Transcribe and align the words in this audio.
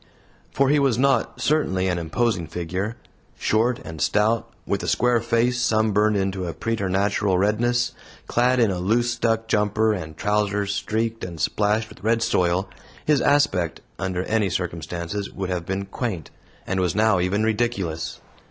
For 0.51 0.69
he 0.69 0.79
was 0.79 0.97
not, 0.97 1.39
certainly, 1.41 1.87
an 1.87 1.99
imposing 1.99 2.47
figure. 2.47 2.97
Short 3.37 3.77
and 3.85 4.01
stout, 4.01 4.51
with 4.65 4.81
a 4.81 4.87
square 4.87 5.19
face 5.19 5.61
sunburned 5.61 6.17
into 6.17 6.47
a 6.47 6.53
preternatural 6.55 7.37
redness, 7.37 7.91
clad 8.25 8.59
in 8.59 8.71
a 8.71 8.79
loose 8.79 9.15
duck 9.15 9.47
"jumper" 9.47 9.93
and 9.93 10.17
trousers 10.17 10.73
streaked 10.73 11.23
and 11.23 11.39
splashed 11.39 11.89
with 11.89 12.03
red 12.03 12.23
soil, 12.23 12.67
his 13.05 13.21
aspect 13.21 13.81
under 13.99 14.23
any 14.23 14.49
circumstances 14.49 15.31
would 15.31 15.51
have 15.51 15.67
been 15.67 15.85
quaint, 15.85 16.31
and 16.65 16.79
was 16.79 16.95
now 16.95 17.19
even 17.19 17.43
ridiculous. 17.43 18.21